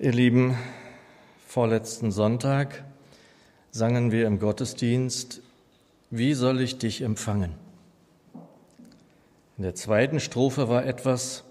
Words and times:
Ihr 0.00 0.10
Lieben, 0.10 0.56
vorletzten 1.46 2.10
Sonntag 2.10 2.82
sangen 3.70 4.10
wir 4.10 4.26
im 4.26 4.40
Gottesdienst, 4.40 5.40
wie 6.10 6.34
soll 6.34 6.60
ich 6.60 6.78
dich 6.78 7.02
empfangen? 7.02 7.52
In 9.56 9.62
der 9.62 9.76
zweiten 9.76 10.18
Strophe 10.18 10.68
war 10.68 10.84
etwas, 10.84 11.44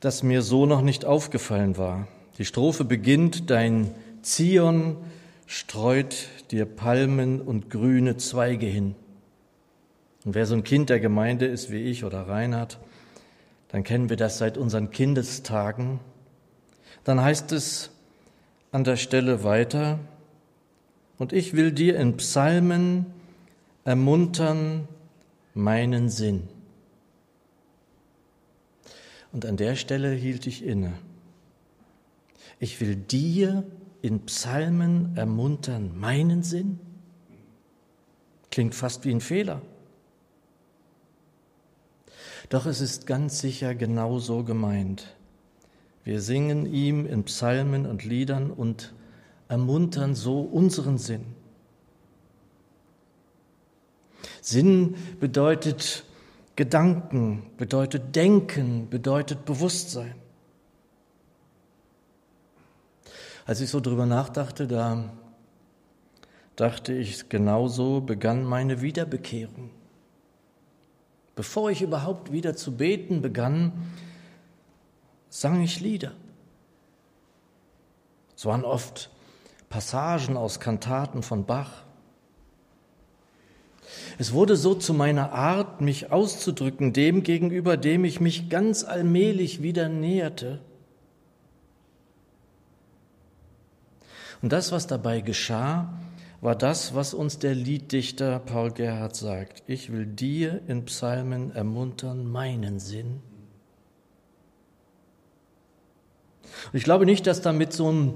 das 0.00 0.22
mir 0.22 0.40
so 0.40 0.64
noch 0.64 0.80
nicht 0.80 1.04
aufgefallen 1.04 1.76
war. 1.76 2.08
Die 2.38 2.46
Strophe 2.46 2.86
beginnt, 2.86 3.50
dein 3.50 3.94
Zion 4.22 4.96
streut 5.46 6.28
dir 6.50 6.64
Palmen 6.64 7.38
und 7.38 7.68
grüne 7.68 8.16
Zweige 8.16 8.64
hin. 8.64 8.94
Und 10.24 10.34
wer 10.34 10.46
so 10.46 10.54
ein 10.54 10.64
Kind 10.64 10.88
der 10.88 11.00
Gemeinde 11.00 11.44
ist 11.44 11.70
wie 11.70 11.82
ich 11.82 12.02
oder 12.02 12.28
Reinhard, 12.28 12.78
dann 13.68 13.84
kennen 13.84 14.08
wir 14.08 14.16
das 14.16 14.38
seit 14.38 14.56
unseren 14.56 14.90
Kindestagen. 14.90 16.00
Dann 17.04 17.20
heißt 17.20 17.52
es 17.52 17.90
an 18.72 18.84
der 18.84 18.96
Stelle 18.96 19.44
weiter, 19.44 19.98
und 21.18 21.32
ich 21.32 21.54
will 21.54 21.72
dir 21.72 21.98
in 21.98 22.16
Psalmen 22.16 23.06
ermuntern 23.84 24.86
meinen 25.52 26.08
Sinn. 26.08 26.48
Und 29.32 29.44
an 29.44 29.56
der 29.56 29.74
Stelle 29.74 30.12
hielt 30.12 30.46
ich 30.46 30.64
inne. 30.64 30.92
Ich 32.60 32.80
will 32.80 32.96
dir 32.96 33.64
in 34.00 34.20
Psalmen 34.26 35.16
ermuntern 35.16 35.98
meinen 35.98 36.42
Sinn. 36.42 36.78
Klingt 38.50 38.74
fast 38.74 39.04
wie 39.04 39.10
ein 39.10 39.20
Fehler. 39.20 39.60
Doch 42.48 42.64
es 42.64 42.80
ist 42.80 43.06
ganz 43.06 43.40
sicher 43.40 43.74
genau 43.74 44.18
so 44.18 44.44
gemeint. 44.44 45.17
Wir 46.08 46.22
singen 46.22 46.64
ihm 46.64 47.04
in 47.04 47.24
Psalmen 47.24 47.84
und 47.84 48.02
Liedern 48.02 48.50
und 48.50 48.94
ermuntern 49.46 50.14
so 50.14 50.40
unseren 50.40 50.96
Sinn. 50.96 51.26
Sinn 54.40 54.94
bedeutet 55.20 56.04
Gedanken, 56.56 57.42
bedeutet 57.58 58.16
Denken, 58.16 58.88
bedeutet 58.88 59.44
Bewusstsein. 59.44 60.14
Als 63.44 63.60
ich 63.60 63.68
so 63.68 63.78
drüber 63.78 64.06
nachdachte, 64.06 64.66
da 64.66 65.12
dachte 66.56 66.94
ich, 66.94 67.28
genauso 67.28 68.00
begann 68.00 68.44
meine 68.44 68.80
Wiederbekehrung. 68.80 69.68
Bevor 71.36 71.70
ich 71.70 71.82
überhaupt 71.82 72.32
wieder 72.32 72.56
zu 72.56 72.78
beten 72.78 73.20
begann, 73.20 73.72
sang 75.28 75.60
ich 75.62 75.80
Lieder. 75.80 76.12
Es 78.36 78.46
waren 78.46 78.64
oft 78.64 79.10
Passagen 79.68 80.36
aus 80.36 80.60
Kantaten 80.60 81.22
von 81.22 81.44
Bach. 81.44 81.84
Es 84.18 84.32
wurde 84.32 84.56
so 84.56 84.74
zu 84.74 84.94
meiner 84.94 85.32
Art, 85.32 85.80
mich 85.80 86.12
auszudrücken, 86.12 86.92
dem 86.92 87.22
gegenüber, 87.22 87.76
dem 87.76 88.04
ich 88.04 88.20
mich 88.20 88.48
ganz 88.48 88.84
allmählich 88.84 89.62
wieder 89.62 89.88
näherte. 89.88 90.60
Und 94.40 94.52
das, 94.52 94.72
was 94.72 94.86
dabei 94.86 95.20
geschah, 95.20 95.92
war 96.40 96.54
das, 96.54 96.94
was 96.94 97.14
uns 97.14 97.38
der 97.38 97.54
Lieddichter 97.54 98.38
Paul 98.38 98.70
Gerhard 98.70 99.16
sagt. 99.16 99.64
Ich 99.66 99.90
will 99.90 100.06
dir 100.06 100.60
in 100.68 100.84
Psalmen 100.84 101.50
ermuntern, 101.50 102.30
meinen 102.30 102.78
Sinn. 102.78 103.20
Und 106.72 106.76
ich 106.76 106.84
glaube 106.84 107.06
nicht, 107.06 107.26
dass 107.26 107.40
damit 107.40 107.72
so 107.72 107.90
ein 107.90 108.14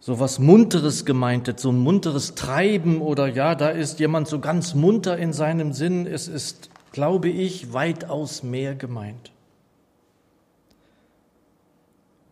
so 0.00 0.20
was 0.20 0.38
Munteres 0.38 1.04
gemeint 1.04 1.48
ist, 1.48 1.60
so 1.60 1.70
ein 1.70 1.78
munteres 1.78 2.34
Treiben 2.34 3.02
oder 3.02 3.28
ja, 3.28 3.54
da 3.54 3.68
ist 3.68 3.98
jemand 3.98 4.28
so 4.28 4.38
ganz 4.38 4.74
munter 4.74 5.18
in 5.18 5.32
seinem 5.32 5.72
Sinn. 5.72 6.06
Es 6.06 6.28
ist, 6.28 6.70
glaube 6.92 7.28
ich, 7.28 7.72
weitaus 7.72 8.42
mehr 8.42 8.74
gemeint. 8.74 9.32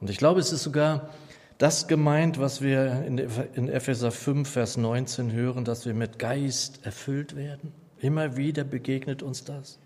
Und 0.00 0.10
ich 0.10 0.19
glaube, 0.19 0.41
es 0.41 0.52
ist 0.52 0.62
sogar 0.62 1.10
das 1.58 1.88
gemeint, 1.88 2.38
was 2.38 2.60
wir 2.60 3.04
in 3.06 3.68
Epheser 3.68 4.12
5, 4.12 4.48
Vers 4.48 4.76
19 4.76 5.32
hören, 5.32 5.64
dass 5.64 5.86
wir 5.86 5.94
mit 5.94 6.18
Geist 6.18 6.80
erfüllt 6.84 7.34
werden. 7.34 7.72
Immer 7.98 8.36
wieder 8.36 8.62
begegnet 8.62 9.22
uns 9.22 9.42
das. 9.44 9.78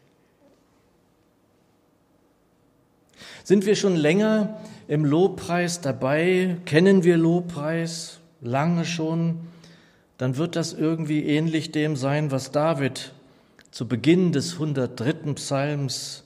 Sind 3.45 3.67
wir 3.67 3.77
schon 3.77 3.97
länger 3.97 4.61
im 4.89 5.05
Lobpreis 5.05 5.81
dabei? 5.81 6.57
Kennen 6.65 7.05
wir 7.05 7.17
Lobpreis 7.17 8.21
lange 8.41 8.85
schon? 8.85 9.41
Dann 10.19 10.37
wird 10.37 10.57
das 10.57 10.73
irgendwie 10.73 11.25
ähnlich 11.25 11.73
dem 11.73 11.97
sein, 11.97 12.31
was 12.31 12.53
David 12.53 13.13
zu 13.71 13.89
Beginn 13.89 14.33
des 14.33 14.55
103. 14.55 15.35
Psalms 15.35 16.25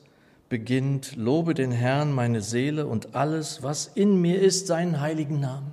beginnt. 0.49 1.17
Lobe 1.17 1.55
den 1.55 1.71
Herrn, 1.71 2.13
meine 2.13 2.41
Seele 2.41 2.87
und 2.87 3.15
alles, 3.15 3.63
was 3.63 3.87
in 3.87 4.21
mir 4.21 4.41
ist, 4.41 4.67
seinen 4.67 5.01
heiligen 5.01 5.41
Namen. 5.41 5.73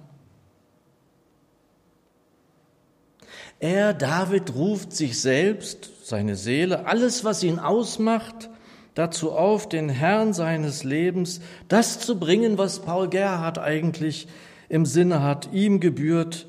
Er, 3.60 3.94
David, 3.94 4.56
ruft 4.56 4.92
sich 4.92 5.22
selbst, 5.22 6.08
seine 6.08 6.36
Seele, 6.36 6.88
alles, 6.88 7.24
was 7.24 7.44
ihn 7.44 7.60
ausmacht, 7.60 8.50
dazu 8.94 9.32
auf, 9.32 9.70
den 9.70 9.90
Herrn 9.90 10.34
seines 10.34 10.84
Lebens 10.84 11.42
das 11.68 12.00
zu 12.00 12.20
bringen, 12.20 12.58
was 12.58 12.80
Paul 12.80 13.10
Gerhard 13.10 13.58
eigentlich 13.58 14.28
im 14.70 14.86
Sinne 14.86 15.22
hat. 15.22 15.50
Ihm 15.54 15.80
gebührt 15.80 16.48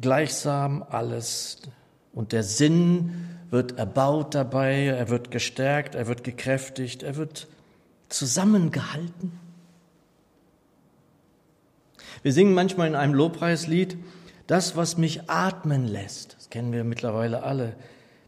gleichsam 0.00 0.84
alles. 0.88 1.58
Und 2.12 2.32
der 2.32 2.42
Sinn 2.42 3.28
wird 3.50 3.78
erbaut 3.78 4.34
dabei, 4.34 4.86
er 4.86 5.08
wird 5.08 5.30
gestärkt, 5.30 5.94
er 5.94 6.06
wird 6.06 6.24
gekräftigt, 6.24 7.02
er 7.02 7.16
wird 7.16 7.46
zusammengehalten. 8.08 9.38
Wir 12.22 12.32
singen 12.32 12.54
manchmal 12.54 12.88
in 12.88 12.94
einem 12.94 13.14
Lobpreislied, 13.14 13.96
das, 14.46 14.76
was 14.76 14.96
mich 14.96 15.28
atmen 15.28 15.86
lässt, 15.86 16.36
das 16.36 16.50
kennen 16.50 16.72
wir 16.72 16.84
mittlerweile 16.84 17.42
alle, 17.42 17.74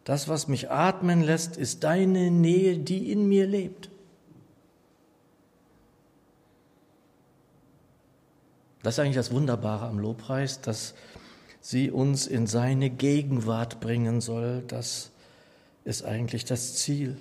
das, 0.07 0.29
was 0.29 0.47
mich 0.47 0.71
atmen 0.71 1.21
lässt, 1.21 1.57
ist 1.57 1.83
deine 1.83 2.31
Nähe, 2.31 2.79
die 2.79 3.11
in 3.11 3.29
mir 3.29 3.45
lebt. 3.45 3.91
Das 8.85 8.95
ist 8.95 8.99
eigentlich 9.01 9.17
das 9.17 9.33
Wunderbare 9.33 9.87
am 9.87 9.99
Lobpreis, 9.99 10.61
dass 10.61 10.95
sie 11.61 11.91
uns 11.91 12.29
in 12.29 12.47
seine 12.47 12.89
Gegenwart 12.89 13.81
bringen 13.81 14.21
soll. 14.21 14.63
Das 14.69 15.11
ist 15.85 16.05
eigentlich 16.05 16.45
das 16.45 16.77
Ziel. 16.77 17.17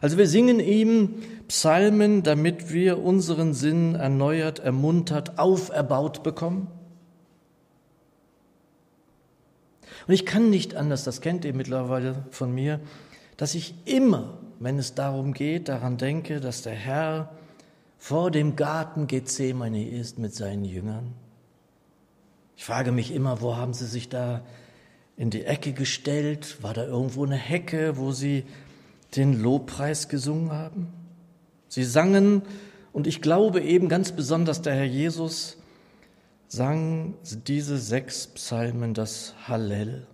Also 0.00 0.16
wir 0.16 0.28
singen 0.28 0.60
ihm 0.60 1.16
Psalmen, 1.48 2.22
damit 2.22 2.72
wir 2.72 3.02
unseren 3.02 3.54
Sinn 3.54 3.96
erneuert, 3.96 4.60
ermuntert, 4.60 5.36
auferbaut 5.36 6.22
bekommen. 6.22 6.68
Und 10.06 10.14
ich 10.14 10.26
kann 10.26 10.50
nicht 10.50 10.74
anders, 10.74 11.04
das 11.04 11.20
kennt 11.20 11.44
ihr 11.44 11.54
mittlerweile 11.54 12.24
von 12.30 12.52
mir, 12.54 12.80
dass 13.36 13.54
ich 13.54 13.74
immer, 13.86 14.38
wenn 14.60 14.78
es 14.78 14.94
darum 14.94 15.32
geht, 15.32 15.68
daran 15.68 15.96
denke, 15.96 16.40
dass 16.40 16.62
der 16.62 16.74
Herr 16.74 17.30
vor 17.98 18.30
dem 18.30 18.54
Garten 18.54 19.06
Gethsemane 19.06 19.88
ist 19.88 20.18
mit 20.18 20.34
seinen 20.34 20.64
Jüngern. 20.64 21.14
Ich 22.56 22.64
frage 22.64 22.92
mich 22.92 23.12
immer, 23.12 23.40
wo 23.40 23.56
haben 23.56 23.72
sie 23.72 23.86
sich 23.86 24.08
da 24.08 24.42
in 25.16 25.30
die 25.30 25.44
Ecke 25.44 25.72
gestellt? 25.72 26.62
War 26.62 26.74
da 26.74 26.84
irgendwo 26.84 27.24
eine 27.24 27.36
Hecke, 27.36 27.96
wo 27.96 28.12
sie 28.12 28.44
den 29.16 29.42
Lobpreis 29.42 30.08
gesungen 30.08 30.52
haben? 30.52 30.88
Sie 31.68 31.84
sangen, 31.84 32.42
und 32.92 33.06
ich 33.06 33.22
glaube 33.22 33.60
eben 33.60 33.88
ganz 33.88 34.12
besonders 34.12 34.62
der 34.62 34.74
Herr 34.74 34.84
Jesus 34.84 35.56
sang 36.48 37.14
diese 37.46 37.78
sechs 37.78 38.26
Psalmen 38.26 38.94
das 38.94 39.34
Hallel. 39.46 40.06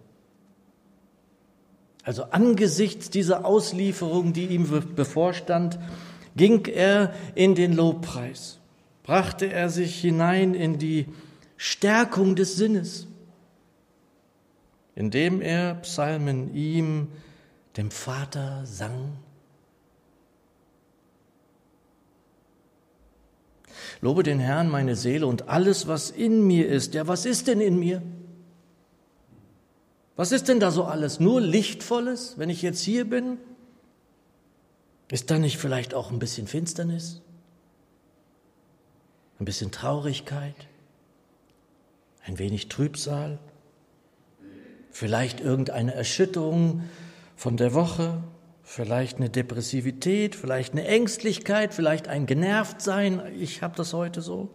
Also 2.02 2.24
angesichts 2.24 3.10
dieser 3.10 3.44
Auslieferung, 3.44 4.32
die 4.32 4.46
ihm 4.46 4.68
bevorstand, 4.94 5.78
ging 6.36 6.64
er 6.66 7.12
in 7.34 7.54
den 7.54 7.74
Lobpreis, 7.74 8.58
brachte 9.02 9.52
er 9.52 9.68
sich 9.68 10.00
hinein 10.00 10.54
in 10.54 10.78
die 10.78 11.06
Stärkung 11.56 12.36
des 12.36 12.56
Sinnes, 12.56 13.06
indem 14.94 15.42
er 15.42 15.74
Psalmen 15.76 16.54
ihm, 16.54 17.08
dem 17.76 17.90
Vater, 17.90 18.62
sang 18.64 19.12
Lobe 24.00 24.22
den 24.22 24.38
Herrn, 24.38 24.68
meine 24.68 24.96
Seele 24.96 25.26
und 25.26 25.48
alles, 25.48 25.86
was 25.86 26.10
in 26.10 26.46
mir 26.46 26.68
ist. 26.68 26.94
Ja, 26.94 27.06
was 27.06 27.26
ist 27.26 27.48
denn 27.48 27.60
in 27.60 27.78
mir? 27.78 28.02
Was 30.16 30.32
ist 30.32 30.48
denn 30.48 30.60
da 30.60 30.70
so 30.70 30.84
alles? 30.84 31.20
Nur 31.20 31.40
Lichtvolles, 31.40 32.34
wenn 32.36 32.50
ich 32.50 32.62
jetzt 32.62 32.80
hier 32.80 33.08
bin? 33.08 33.38
Ist 35.10 35.30
da 35.30 35.38
nicht 35.38 35.58
vielleicht 35.58 35.94
auch 35.94 36.10
ein 36.10 36.18
bisschen 36.18 36.46
Finsternis? 36.46 37.20
ein 39.40 39.46
bisschen 39.46 39.70
Traurigkeit, 39.70 40.54
ein 42.24 42.38
wenig 42.38 42.68
Trübsal, 42.68 43.38
vielleicht 44.90 45.40
irgendeine 45.40 45.94
Erschütterung 45.94 46.84
von 47.36 47.56
der 47.56 47.72
Woche, 47.72 48.22
vielleicht 48.70 49.16
eine 49.16 49.28
Depressivität, 49.28 50.36
vielleicht 50.36 50.74
eine 50.74 50.86
Ängstlichkeit, 50.86 51.74
vielleicht 51.74 52.06
ein 52.06 52.26
Genervtsein. 52.26 53.20
Ich 53.40 53.62
habe 53.62 53.74
das 53.74 53.92
heute 53.92 54.22
so. 54.22 54.48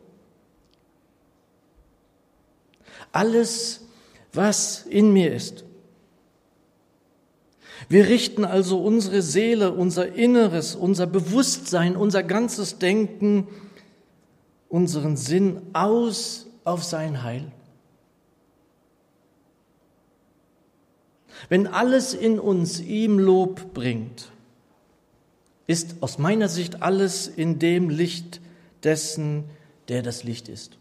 Alles, 3.11 3.81
was 4.31 4.85
in 4.85 5.11
mir 5.11 5.33
ist. 5.33 5.65
Wir 7.89 8.07
richten 8.07 8.45
also 8.45 8.81
unsere 8.81 9.21
Seele, 9.21 9.73
unser 9.73 10.13
Inneres, 10.13 10.75
unser 10.75 11.07
Bewusstsein, 11.07 11.97
unser 11.97 12.23
ganzes 12.23 12.79
Denken, 12.79 13.49
unseren 14.69 15.17
Sinn 15.17 15.61
aus 15.73 16.47
auf 16.63 16.85
sein 16.85 17.21
Heil. 17.21 17.51
Wenn 21.49 21.67
alles 21.67 22.13
in 22.13 22.39
uns 22.39 22.79
ihm 22.79 23.19
Lob 23.19 23.73
bringt, 23.73 24.31
ist 25.67 25.97
aus 26.01 26.17
meiner 26.17 26.47
Sicht 26.47 26.81
alles 26.81 27.27
in 27.27 27.59
dem 27.59 27.89
Licht 27.89 28.41
dessen, 28.83 29.45
der 29.87 30.01
das 30.01 30.23
Licht 30.23 30.47
ist. 30.47 30.77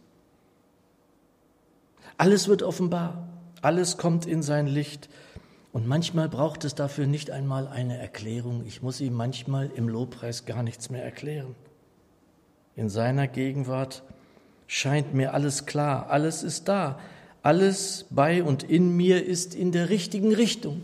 Alles 2.17 2.49
wird 2.49 2.63
offenbar, 2.63 3.29
alles 3.63 3.97
kommt 3.97 4.27
in 4.27 4.43
sein 4.43 4.67
Licht. 4.67 5.09
Und 5.73 5.89
manchmal 5.89 6.29
braucht 6.29 6.65
es 6.65 6.77
dafür 6.77 7.07
nicht 7.07 7.33
einmal 7.33 7.67
eine 7.67 7.99
Erklärung. 7.99 8.65
Ich 8.65 8.83
muss 8.83 9.01
ihm 9.01 9.15
manchmal 9.15 9.71
im 9.75 9.89
Lobpreis 9.89 10.47
gar 10.47 10.63
nichts 10.63 10.89
mehr 10.91 11.03
erklären. 11.03 11.57
In 12.77 12.89
seiner 12.89 13.27
Gegenwart 13.27 14.05
scheint 14.67 15.15
mir 15.15 15.35
alles 15.35 15.67
klar, 15.67 16.11
alles 16.11 16.43
ist 16.43 16.69
da, 16.69 16.99
alles 17.45 18.07
bei 18.09 18.43
und 18.43 18.63
in 18.63 18.97
mir 18.97 19.25
ist 19.25 19.55
in 19.55 19.71
der 19.71 19.91
richtigen 19.91 20.35
Richtung. 20.35 20.83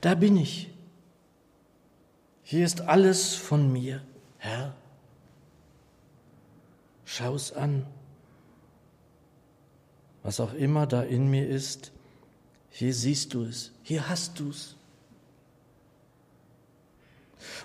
Da 0.00 0.14
bin 0.14 0.38
ich. 0.38 0.70
Hier 2.42 2.64
ist 2.64 2.80
alles 2.80 3.34
von 3.34 3.70
mir, 3.70 4.02
Herr. 4.38 4.74
Schau's 7.04 7.52
an. 7.52 7.86
Was 10.22 10.40
auch 10.40 10.54
immer 10.54 10.86
da 10.86 11.02
in 11.02 11.28
mir 11.28 11.46
ist, 11.46 11.92
hier 12.70 12.94
siehst 12.94 13.34
du 13.34 13.44
es, 13.44 13.72
hier 13.82 14.08
hast 14.08 14.40
du 14.40 14.48
es. 14.48 14.74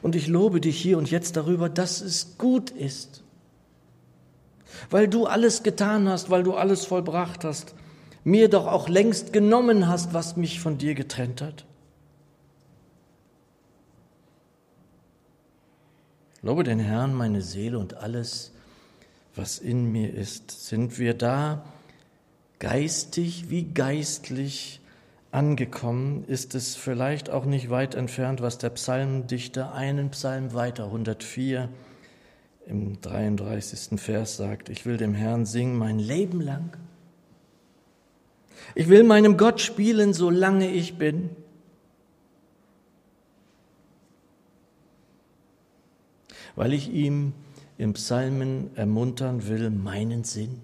Und 0.02 0.16
ich 0.16 0.28
lobe 0.28 0.60
dich 0.60 0.82
hier 0.82 0.98
und 0.98 1.10
jetzt 1.10 1.38
darüber, 1.38 1.70
dass 1.70 2.02
es 2.02 2.38
gut 2.38 2.70
ist 2.72 3.24
weil 4.90 5.08
du 5.08 5.26
alles 5.26 5.64
getan 5.64 6.08
hast, 6.08 6.30
weil 6.30 6.44
du 6.44 6.56
alles 6.56 6.86
vollbracht 6.86 7.44
hast, 7.44 7.74
mir 8.24 8.50
doch 8.50 8.68
auch 8.68 8.90
längst 8.90 9.34
genommen 9.34 9.88
hast, 9.88 10.14
was 10.14 10.36
mich 10.36 10.60
von 10.60 10.78
dir 10.78 10.96
getrennt 10.96 11.42
hat. 11.42 11.66
Lobe 16.42 16.64
den 16.64 16.80
Herrn, 16.80 17.14
meine 17.14 17.42
Seele 17.42 17.80
und 17.80 17.96
alles, 17.96 18.52
was 19.36 19.60
in 19.60 19.92
mir 19.92 20.14
ist. 20.14 20.68
Sind 20.68 21.00
wir 21.00 21.14
da 21.14 21.66
geistig 22.60 23.50
wie 23.50 23.64
geistlich 23.64 24.82
angekommen? 25.32 26.26
Ist 26.28 26.56
es 26.56 26.76
vielleicht 26.76 27.30
auch 27.30 27.46
nicht 27.46 27.70
weit 27.70 27.96
entfernt, 27.96 28.42
was 28.42 28.58
der 28.58 28.70
Psalmdichter 28.72 29.74
einen 29.74 30.12
Psalm 30.12 30.54
weiter, 30.54 30.86
104, 30.86 31.70
im 32.68 33.00
33. 33.02 34.00
Vers 34.00 34.38
sagt, 34.38 34.70
ich 34.70 34.86
will 34.86 34.98
dem 34.98 35.14
Herrn 35.14 35.46
singen 35.46 35.78
mein 35.78 36.00
Leben 36.00 36.42
lang. 36.42 36.78
Ich 38.76 38.90
will 38.90 39.04
meinem 39.04 39.38
Gott 39.38 39.62
spielen, 39.62 40.14
solange 40.14 40.70
ich 40.70 40.98
bin. 40.98 41.30
Weil 46.56 46.74
ich 46.74 46.92
ihm 46.92 47.34
im 47.78 47.94
Psalmen 47.94 48.76
ermuntern 48.76 49.48
will, 49.48 49.70
meinen 49.70 50.24
Sinn. 50.24 50.62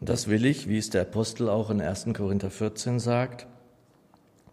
Das 0.00 0.26
will 0.26 0.44
ich, 0.44 0.68
wie 0.68 0.78
es 0.78 0.90
der 0.90 1.02
Apostel 1.02 1.48
auch 1.48 1.70
in 1.70 1.80
1. 1.80 2.08
Korinther 2.12 2.50
14 2.50 2.98
sagt, 2.98 3.46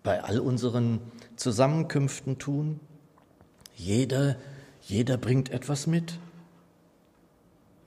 bei 0.04 0.24
all 0.24 0.40
unseren 0.40 1.00
Zusammenkünften 1.36 2.38
tun, 2.38 2.80
jeder, 3.80 4.36
jeder 4.84 5.18
bringt 5.18 5.50
etwas 5.50 5.88
mit. 5.88 6.20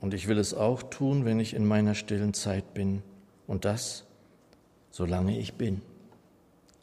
Und 0.01 0.13
ich 0.13 0.27
will 0.27 0.37
es 0.37 0.53
auch 0.53 0.83
tun, 0.83 1.23
wenn 1.23 1.39
ich 1.39 1.53
in 1.53 1.65
meiner 1.65 1.95
stillen 1.95 2.33
Zeit 2.33 2.73
bin. 2.73 3.03
Und 3.47 3.63
das, 3.63 4.03
solange 4.91 5.37
ich 5.37 5.53
bin. 5.53 5.81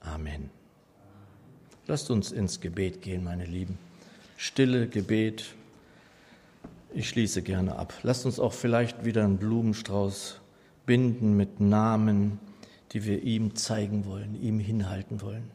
Amen. 0.01 0.51
Lasst 1.87 2.11
uns 2.11 2.33
ins 2.33 2.61
Gebet 2.61 3.03
gehen, 3.03 3.25
meine 3.25 3.45
Lieben. 3.45 3.77
Stille 4.37 4.87
Gebet. 4.87 5.55
Ich 6.95 7.09
schließe 7.09 7.43
gerne 7.43 7.77
ab. 7.77 7.93
Lasst 8.03 8.25
uns 8.25 8.39
auch 8.39 8.53
vielleicht 8.53 9.05
wieder 9.05 9.25
einen 9.25 9.39
Blumenstrauß 9.39 10.41
binden 10.87 11.37
mit 11.37 11.61
Namen, 11.61 12.39
die 12.93 13.05
wir 13.05 13.23
ihm 13.23 13.55
zeigen 13.55 14.07
wollen, 14.07 14.41
ihm 14.41 14.59
hinhalten 14.59 15.21
wollen. 15.21 15.51